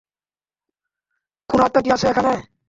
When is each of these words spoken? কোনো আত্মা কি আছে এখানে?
কোনো 1.49 1.61
আত্মা 1.63 1.81
কি 1.83 1.89
আছে 1.95 2.05
এখানে? 2.11 2.31